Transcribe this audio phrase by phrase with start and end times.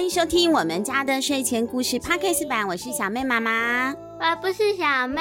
[0.00, 3.92] 欢迎收听我们家的睡前故事 Podcast 版，我是小妹妈妈。
[3.92, 5.20] 我不是小妹。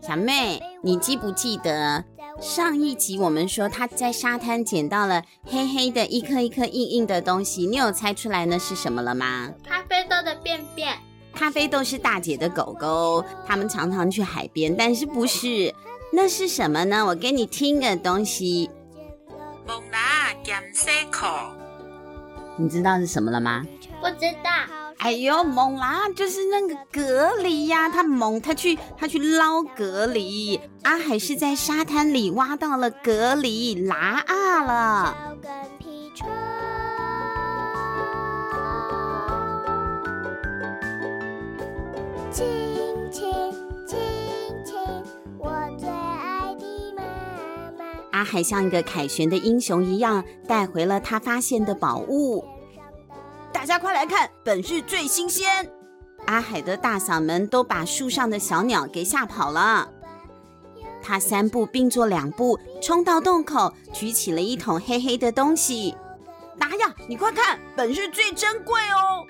[0.00, 2.02] 小妹，你记不记得
[2.40, 7.66] 上一集我们说她在沙滩捡到了黑黑的一颗一颗硬硬的东西？
[7.66, 9.52] 你有猜出来那是什么了吗？
[9.62, 10.96] 咖啡豆的便便。
[11.34, 15.74] 咖啡豆是大姐的狗狗，他们常常去海边，但是不是？
[16.10, 17.04] 那是什么呢？
[17.04, 18.70] 我给你听个东西。
[19.66, 21.26] 蒙拉咸西裤，
[22.56, 23.62] 你知道是什么了吗？
[24.00, 24.50] 不知道。
[24.98, 30.58] 哎呦，猛啦就是那个蛤蜊呀，他猛他去他去捞蛤蜊。
[30.82, 35.16] 阿海是在沙滩里挖到了蛤蜊，拉啊了。
[42.32, 42.46] 亲
[43.12, 43.32] 亲
[43.86, 43.96] 亲
[44.64, 44.76] 亲，
[45.38, 46.64] 我最爱的
[46.96, 47.02] 妈
[47.78, 47.84] 妈。
[48.12, 52.44] 阿海像一个凯旋的英雄一样，带回了他发现的宝物。
[53.56, 55.66] 大家快来看，本日最新鲜！
[56.26, 59.90] 阿海的大嗓门都把树上的小鸟给吓跑了。
[61.02, 65.96] 他三步并作两步，冲到洞口，举起了一桶黑黑的东西。
[66.58, 69.24] 拿呀，你快看，本日最珍贵哦！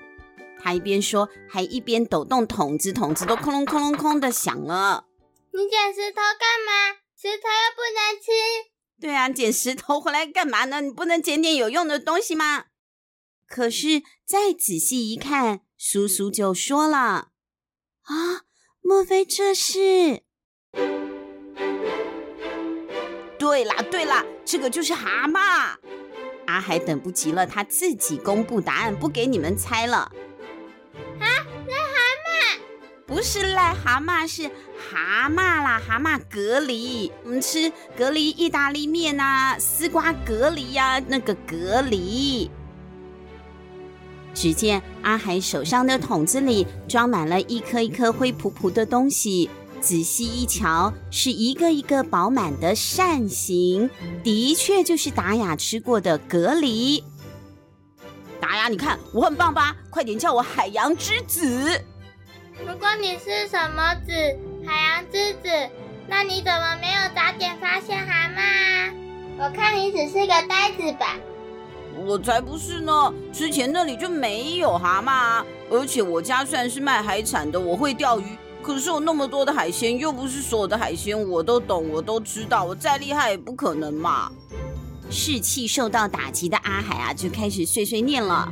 [0.61, 5.05] 他一边说，还一边抖动桶子，桶子都空隆空隆空的响了。
[5.53, 6.97] 你捡石头干嘛？
[7.15, 8.31] 石头又不能吃。
[8.99, 10.81] 对啊，捡石头回来干嘛呢？
[10.81, 12.65] 你不能捡点有用的东西吗？
[13.47, 17.29] 可是再仔细一看，叔叔就说了
[18.03, 18.43] ：“啊，
[18.81, 20.23] 莫非这是？”
[23.39, 25.39] 对啦，对啦，这个就是蛤蟆。
[26.47, 29.97] 阿海等不及了，他自己公布答案，不给你们猜了。
[29.97, 30.11] 啊，
[31.67, 32.59] 癞蛤蟆？
[33.05, 37.11] 不是癞蛤蟆，是蛤蟆啦，蛤蟆蛤蜊。
[37.23, 42.49] 我们吃蛤蜊意大利面啊，丝瓜蛤蜊呀，那个蛤蜊。
[44.37, 49.49] 只见阿海手上的桶子里装满了一颗一颗灰扑扑的东西，
[49.81, 53.89] 仔细一瞧，是一个一个饱满的扇形，
[54.23, 57.03] 的确就是达雅吃过的蛤蜊。
[58.39, 59.75] 达雅，你看我很棒吧？
[59.89, 61.83] 快点叫我海洋之子。
[62.59, 64.11] 如果你是什么子，
[64.67, 65.49] 海洋之子，
[66.07, 68.93] 那你怎么没有早点发现蛤蟆？
[69.39, 71.15] 我看你只是个呆子吧。
[72.05, 73.13] 我才不是呢！
[73.33, 84.31] 之前那里就没有蛤蟆啊，而且我家虽然是卖海产的，我会钓鱼，可是有那么多的海鲜，又不是所有的海鲜我都懂，我都知道，我再厉害也不可能嘛。
[85.09, 88.51] 士气受到打击的阿海啊，就开始碎碎念了。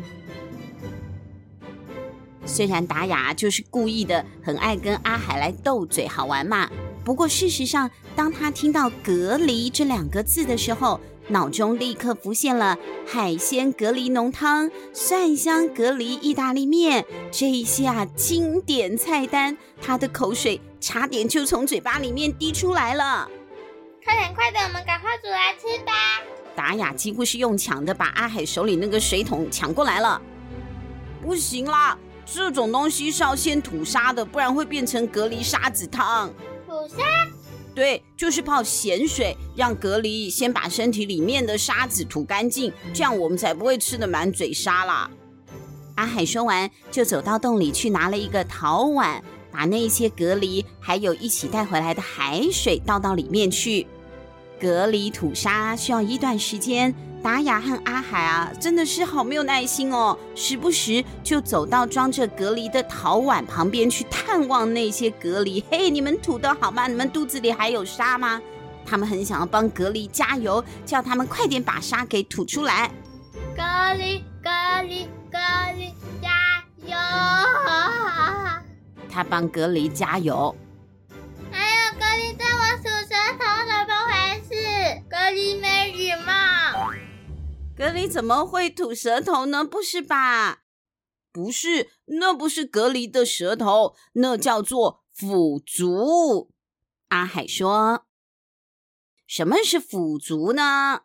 [2.46, 6.70] 虽然达雅就是故意的，很爱跟阿海来斗嘴，好玩嘛。
[7.04, 12.78] 不过事实上，当他听到“隔离”这两个字的时候，脑中立刻浮现了
[13.08, 23.28] 海鲜蛤蜊浓汤、蒜香蛤蜊意大利面这一些啊经典菜单，他的口水差点就从嘴巴里面滴出来了。
[24.04, 25.92] 快点，快点，我们赶快煮来吃吧！
[26.56, 30.22] 达雅几乎是用抢的，把阿海手里那个水桶抢过来了。
[31.24, 36.32] 不行啦，这种东西是要先吐沙的，不然会变成蛤蜊沙子汤。
[36.68, 36.98] 吐沙？
[37.76, 45.12] 对，就是泡咸水，让蛤蜊先把身体里面的沙子吐干净，这样我们才不会吃的满嘴沙啦。
[45.96, 49.22] 阿海说完，就走到洞里去拿了一个陶碗，
[49.52, 53.86] 把那些蛤蜊还有一起带回来的海水倒到里面去。
[54.58, 56.96] 蛤蜊吐沙需要一段时间。
[57.26, 65.64] 达雅和阿海啊，真的是好没有耐心哦，时不时就走到装着蛤蜊的陶碗旁边去探望那些蛤蜊。
[65.72, 66.86] 嘿，你们吐得好吗？
[66.86, 68.40] 你们肚子里还有沙吗？
[68.86, 72.92] 他们很想要帮蛤蜊加油，叫他们快点把沙给吐出来。
[73.58, 75.40] 蛤蜊，蛤蜊，蛤
[75.74, 76.30] 蜊，加
[76.86, 76.96] 油！
[79.10, 80.56] 他帮蛤蜊加油。
[87.78, 89.66] 隔离怎么会吐舌头呢？
[89.66, 90.64] 不是吧？
[91.34, 96.54] 不是，那不是隔离的舌头，那叫做腐竹。
[97.10, 98.06] 阿海说
[99.28, 101.02] ：“什么是腐竹呢？”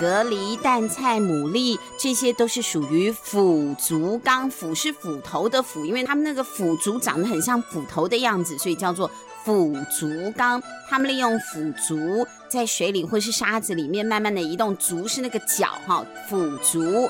[0.00, 4.50] 蛤蜊、蛋菜、牡蛎，这些都是属于腐竹纲。
[4.50, 9.10] 腐是斧头的腐，因为它们那个腐竹长得很像斧头的样子，所以叫做
[9.44, 10.62] 腐竹纲。
[10.88, 17.06] 他们利用腐竹在水里或是沙子里面慢慢的移动，竹是那个脚哈，腐竹。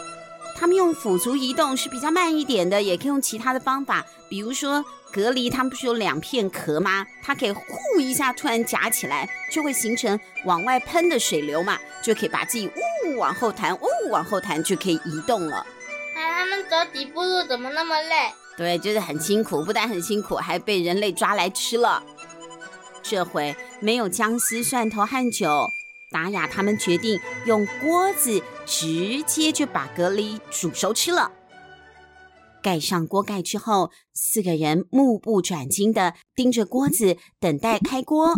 [0.57, 7.07] 他们用腐竹移动是比较慢一点的，也可以用其他的方法，比如说蛤蜊它们不是有两片壳吗？
[7.23, 12.69] 它可以呼一下突然夹起来，就会形成往外喷的水流嘛，就可以把自己
[13.07, 15.57] 呜往后弹，呜往后弹就可以移动了。
[15.57, 15.67] 啊，
[16.15, 18.33] 他们走几步路怎么那么累？
[18.57, 22.03] 对，就是很辛苦，不但很辛苦，还被人类抓来吃了。
[23.03, 25.73] 这回没有姜丝、蒜头和酒，
[26.11, 31.33] 达雅他们决定用锅子直接就把蛤蜊煮熟吃了。
[32.63, 38.35] 盖上锅盖之后，四个人目不转睛地盯着锅子，等待开锅。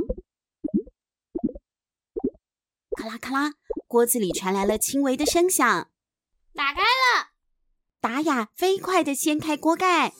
[2.96, 3.54] 咔啦咔啦，
[3.88, 5.88] 锅子里传来了轻微的声响，
[6.54, 7.30] 打开了。
[8.00, 10.12] 达雅飞快地掀开锅盖，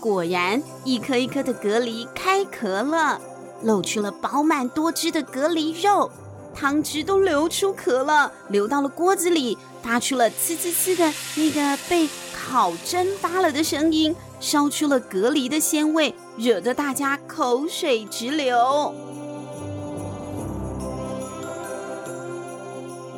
[0.00, 3.20] 果然一颗一颗的蛤蜊开壳了，
[3.62, 6.10] 露出了饱满多汁的蛤蜊肉，
[6.54, 12.08] 汤汁都流出壳了，流到了锅子里，发出了呲呲呲的那个被
[12.50, 18.92] 烤蒸发了的声音，烧出了蛤蜊的鲜味，惹得大家口水直流。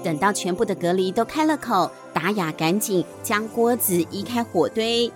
[0.05, 5.11] 等到全部的蛤蜊都开了口，达雅赶紧将锅子移开火堆，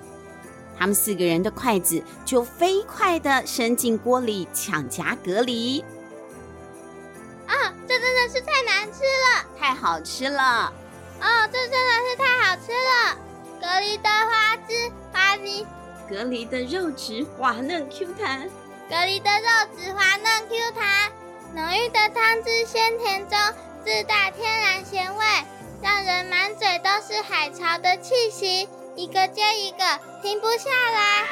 [0.78, 5.84] 他们四个人的筷子就飞快的伸进锅里抢夹蛤蜊。
[7.46, 7.52] 啊，
[7.86, 9.44] 这真的是太难吃了！
[9.58, 10.72] 太好吃了！
[11.20, 11.76] 哦，这真的
[12.08, 13.25] 是太好吃了！
[13.66, 15.66] 蛤蜊的花枝滑腻，
[16.08, 18.48] 蛤蜊的肉质滑嫩 Q 弹，
[18.88, 21.10] 蛤蜊的肉质滑嫩 Q 弹，
[21.52, 23.36] 浓郁的汤汁鲜甜中。
[23.84, 25.24] 自带天然咸味，
[25.82, 29.78] 让人满嘴都是海潮的气息，一个接一个，
[30.22, 31.24] 停不下来。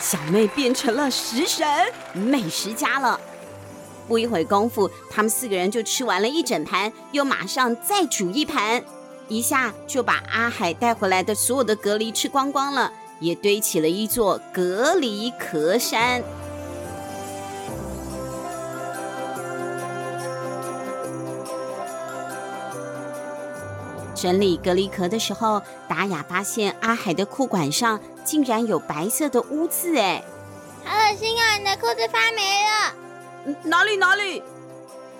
[0.00, 3.20] 小妹变成了食神，美食家了。
[4.08, 8.82] 不一会功夫，他们四个人就吃完了一整盘，又马上再煮一盘，
[9.28, 12.90] 一下就把阿海带回来的所有的蛤蜊吃光光了，
[13.20, 16.22] 也堆起了一座蛤蜊壳山。
[24.14, 30.24] 整理蛤蜊壳的时候，达雅发现阿海的裤管上竟然有白色的污渍，哎，
[30.84, 31.56] 好恶心啊！
[31.56, 32.97] 你的裤子发霉了。
[33.64, 34.42] 哪里哪里？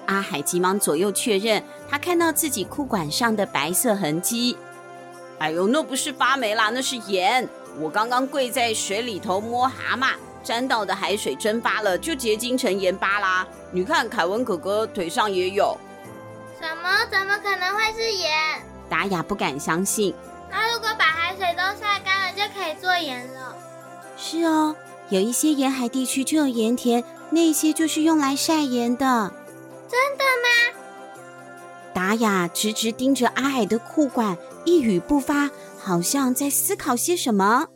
[0.06, 4.56] 阿海急忙左右确认，他看到自己裤管上的白色痕迹。
[5.38, 7.48] 哎呦，那不是发霉啦，那是盐。
[7.78, 13.46] 我刚刚跪在水里头摸蛤蟆，沾到的海水蒸发了，就结晶成盐巴啦。
[13.70, 15.76] 你看，凯文哥哥腿上也有。
[16.58, 17.06] 什么？
[17.10, 18.30] 怎么可能会是盐？
[18.88, 20.14] 达雅不敢相信。
[20.50, 23.54] 那如果把海水都晒干了，就可以做盐了？
[24.16, 24.75] 是哦，
[25.10, 29.34] 有一些沿海地区就有盐田，那些就是用来晒盐的。
[29.88, 30.78] 真的吗？
[31.94, 37.69] 达雅直直盯着阿海的裤管，一语不发，好像在思考些什么。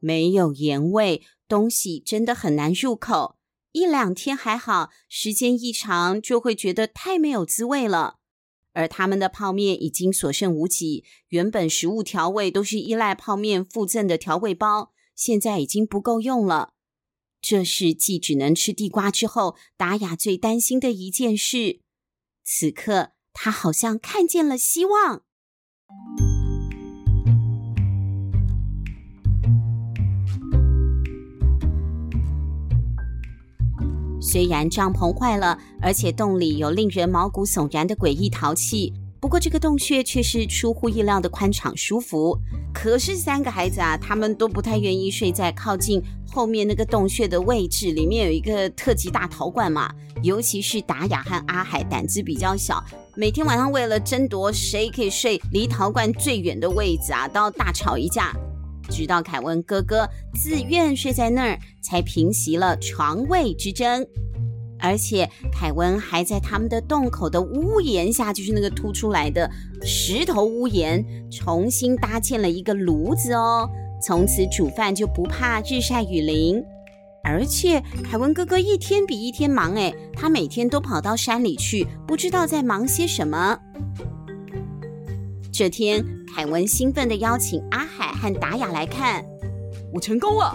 [0.00, 3.36] 没有盐味，东西真的很难入口。
[3.72, 8.16] 一两天还好，时间一长就会觉得太没有滋味了。
[8.74, 16.73] 而他们的泡面已经所剩无几，原本食物调味都是依赖泡面附赠的调味包，现在已经不够用了。
[17.46, 21.80] 这是继只能吃地瓜之后，达雅最担心的一件事。
[22.42, 25.20] 此刻，他好像看见了希望。
[34.22, 42.38] 虽然帐篷坏了，而且洞里有令人毛骨悚然的诡异陶器，不过这个洞穴却是出乎意料的宽敞舒服。
[42.74, 45.98] 可是三个孩子啊，他们都不太愿意睡在靠近
[46.30, 49.90] 后面那个洞穴的位置，里面有一个特级大陶罐嘛。
[50.22, 52.84] 尤其是达雅和阿海胆子比较小，
[53.16, 58.30] 每天晚上为了争夺谁可以睡离陶罐最远的位置啊，都要大吵一架。
[58.90, 64.06] 直到凯文哥哥自愿睡在那儿，才平息了床位之争。
[64.78, 69.50] 而且凯文还在他们的洞口的屋檐下，就是那个凸出来的
[69.82, 73.68] 石头屋檐，重新搭建了一个炉子哦。
[74.02, 76.62] 从此煮饭就不怕日晒雨淋。
[77.22, 83.58] 而且凯文哥哥一天比一天忙诶，他每天都跑到山里去，不知道在忙些什么。
[85.50, 86.04] 这天，
[86.34, 89.24] 凯文兴奋地邀请阿海和达雅来看。
[89.94, 90.54] 我成功了。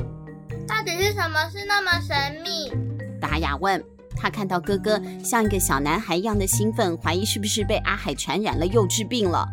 [0.67, 2.71] 到底是什么事那么神秘？
[3.19, 3.83] 达雅问。
[4.19, 9.47] 他看到哥哥像一个小男孩一样的兴奋，怀疑是不是被阿海传染了幼稚病了。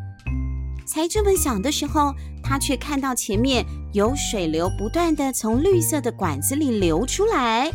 [0.85, 7.70] 才这么想的时候，他却看到前面有水流不断的从绿色的管子里流出来。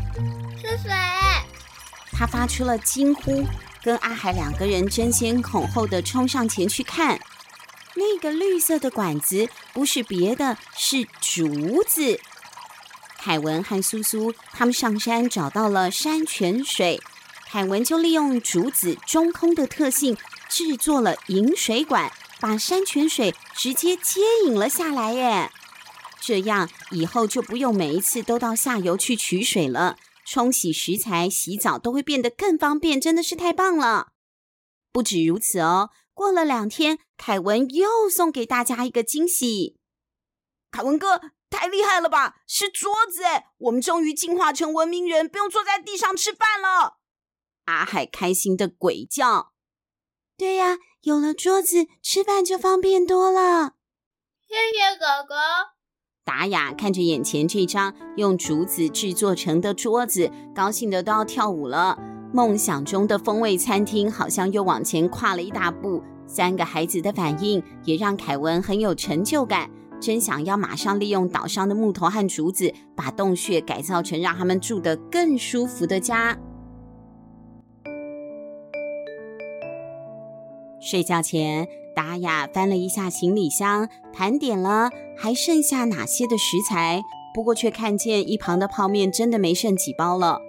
[0.58, 0.90] 是谁？
[2.12, 3.44] 他发出了惊呼，
[3.84, 7.20] 跟阿海两个人争先恐后的冲上前去看。
[7.96, 12.18] 那个绿色的管子不是别的，是竹子。
[13.24, 17.00] 凯文和苏苏他们上山找到了山泉水，
[17.46, 20.18] 凯文就利用竹子中空的特性
[20.50, 25.52] 制作了引水管，把山泉水直接接引了下来耶。
[26.20, 34.14] 这样以后就不用每一次都到下游去取水了，冲洗食材、洗澡都会变得更方便，真的是太棒了。
[34.92, 35.92] 不止如此哦。
[36.16, 39.78] 过了两天，凯文又送给大家一个惊喜。
[40.72, 42.38] 凯文哥，太厉害了吧！
[42.48, 46.98] 是桌子诶，我们终于进化成文明人，不用坐在地上吃饭了。
[47.66, 49.52] 阿海开心的鬼叫。
[50.36, 53.74] 对呀，有了桌子，吃饭就方便多了。
[54.48, 55.36] 谢谢哥哥。
[56.24, 62.00] 达雅看着眼前这张用竹子制作成的桌子，高兴的都要跳舞了。
[62.34, 66.02] 梦想中的风味餐厅好像又往前跨了一大步。
[66.26, 69.70] 三个孩子的反应也让凯文很有成就感，
[70.02, 76.38] 真想要马上利用岛上的木头和竹子，把洞穴改造成让他们住得更舒服的家。
[80.82, 87.04] 睡觉前，达雅翻了一下行李箱，盘点了还剩下哪些的食材，
[87.36, 90.40] 不过却看见一旁的泡面真的没剩几包了。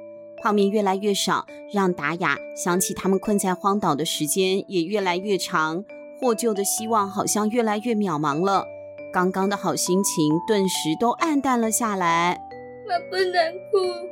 [0.43, 5.85] 泡面越来越少，让达雅想起他们困在荒岛的时间也越来越长，
[6.19, 8.65] 获救的希望好像越来越渺茫了。
[9.13, 12.41] 刚刚的好心情顿时都暗淡了下来。
[12.89, 14.09] 他不能哭。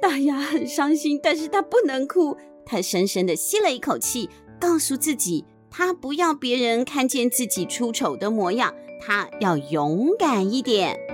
[0.00, 2.36] 大牙很伤心，但是他不能哭。
[2.66, 4.28] 他深深的吸了一口气，
[4.60, 11.11] 告诉自己，他不要别人看见自己出丑的模样，他要勇敢一点。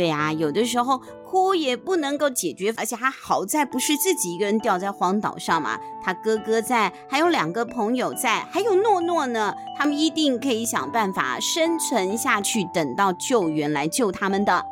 [0.00, 14.64] 对呀，有的时候哭也不能够解决，而且还好在不是自己一个人掉在荒岛上嘛，他哥哥在，还有两个朋友在，还有诺诺呢，他们一定可以想办法生存下去，等到救援来救他们的。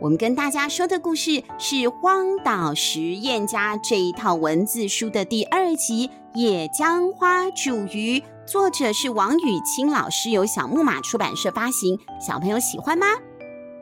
[0.00, 6.06] 我们跟大家说的故事是《荒岛实验家》这一套文字书的第二集
[6.38, 13.06] 《野江花煮鱼》，作者是王雨清老师，由小木马出版社发行，小朋友喜欢吗？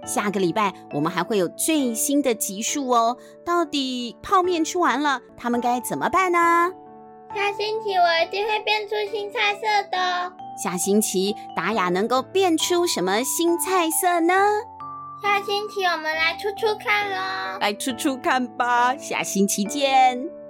[0.04, 3.16] 下个礼拜我们还会有最新的集数哦。
[3.44, 6.72] 到底泡面吃完了，他们该怎么办呢？
[7.34, 10.32] 下星期我一定会变出新菜色的。
[10.62, 14.34] 下星期达雅能够变出什么新菜色呢？
[15.22, 17.58] 下星期我们来出出看喽！
[17.60, 20.43] 来出出看吧，下星期见。